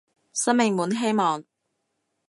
[0.33, 1.43] 生命滿希望